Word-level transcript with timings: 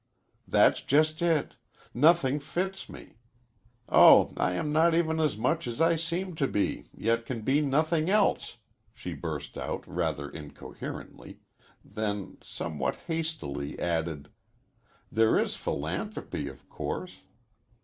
"That's 0.47 0.81
just 0.81 1.21
it. 1.21 1.57
Nothing 1.93 2.39
fits 2.39 2.89
me. 2.89 3.17
Oh, 3.87 4.33
I 4.35 4.53
am 4.53 4.71
not 4.73 4.95
even 4.95 5.19
as 5.19 5.37
much 5.37 5.67
as 5.67 5.79
I 5.79 5.95
seem 5.95 6.33
to 6.37 6.47
be, 6.47 6.89
yet 6.97 7.23
can 7.27 7.41
be 7.41 7.61
nothing 7.61 8.09
else!" 8.09 8.57
she 8.95 9.13
burst 9.13 9.59
out 9.59 9.85
rather 9.87 10.27
incoherently, 10.27 11.41
then 11.85 12.39
somewhat 12.41 12.95
hastily 13.05 13.77
added: 13.77 14.31
"There 15.11 15.37
is 15.37 15.55
philanthropy, 15.55 16.47
of 16.47 16.67
course. 16.67 17.17